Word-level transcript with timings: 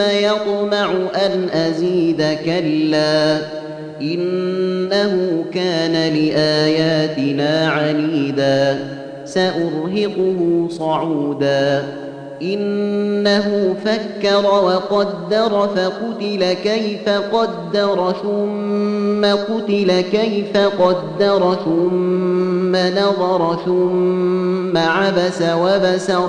يطمع 0.00 0.92
أن 1.26 1.48
أزيد 1.52 2.22
كلا 2.44 3.38
إنه 4.00 5.44
كان 5.54 5.92
لآياتنا 5.92 7.68
عنيدا 7.68 8.78
سأرهقه 9.24 10.68
صعودا 10.70 11.84
إنه 12.42 13.74
فكر 13.84 14.46
وقدر 14.46 15.68
فقتل 15.76 16.52
كيف 16.52 17.08
قدر 17.08 18.14
ثم 18.22 19.24
قتل 19.24 20.00
كيف 20.00 20.56
قدر 20.56 21.56
ثم 21.64 22.76
نظر 22.76 23.58
ثم 23.64 24.76
عبس 24.76 25.42
وبسر 25.42 26.28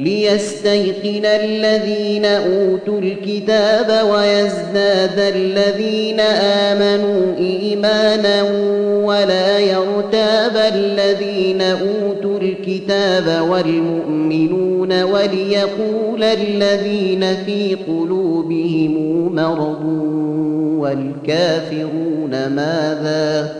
ليستيقن 0.00 1.26
الذين 1.26 2.24
أوتوا 2.24 3.00
الكتاب 3.00 4.06
ويزداد 4.10 5.18
الذين 5.36 6.20
آمنوا 6.20 7.36
إيمانا 7.38 8.42
ولا 9.04 9.58
يرتاب 9.58 10.56
الذين 10.74 11.62
أوتوا 11.62 12.38
الكتاب 12.40 13.48
والمؤمنون 13.50 15.02
وليقول 15.02 16.22
الذين 16.24 17.36
في 17.46 17.76
قلوبهم 17.88 18.94
مرض 19.34 19.84
والكافرون 20.78 22.30
ماذا 22.30 23.59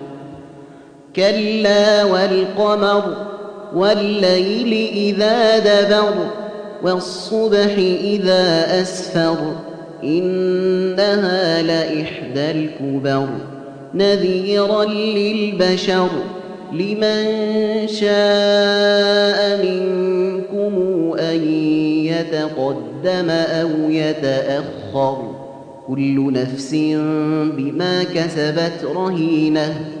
كلا 1.15 2.03
والقمر 2.03 3.03
والليل 3.75 4.89
إذا 4.93 5.59
دبر 5.59 6.13
والصبح 6.83 7.75
إذا 8.03 8.81
أسفر 8.81 9.37
إنها 10.03 11.61
لإحدى 11.61 12.51
الكبر 12.51 13.27
نذيرا 13.93 14.85
للبشر 14.85 16.09
لمن 16.73 17.27
شاء 17.87 19.65
منكم 19.65 20.75
أن 21.19 21.43
يتقدم 22.05 23.29
أو 23.29 23.69
يتأخر 23.89 25.35
كل 25.87 26.33
نفس 26.33 26.75
بما 27.57 28.03
كسبت 28.03 28.85
رهينة 28.95 30.00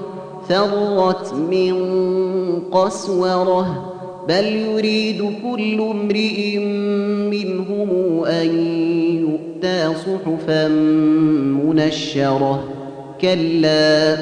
فرت 0.51 1.33
من 1.33 1.73
قسورة 2.71 3.93
بل 4.27 4.45
يريد 4.45 5.21
كل 5.43 5.81
امرئ 5.81 6.57
منهم 7.31 8.23
أن 8.25 8.49
يؤتى 9.17 9.93
صحفا 9.95 10.67
منشرة. 11.67 12.63
كلا 13.21 14.17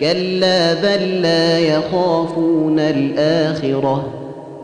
كلا 0.00 0.74
بل 0.74 1.22
لا 1.22 1.58
يخافون 1.58 2.78
الآخرة. 2.78 4.12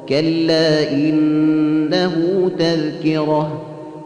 كلا 0.09 0.91
إنه 0.91 2.51
تذكرة. 2.59 3.63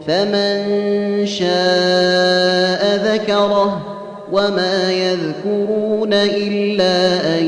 فمن 0.06 1.26
شاء 1.26 2.96
ذكره 3.14 3.95
وما 4.32 4.92
يذكرون 4.92 6.12
إلا 6.12 7.28
أن 7.38 7.44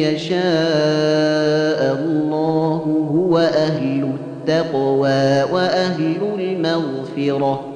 يشاء 0.00 0.40
الله 2.02 2.82
هو 3.14 3.38
أهل 3.38 4.10
التقوى 4.14 5.42
واهل 5.52 6.16
المغفره 6.38 7.69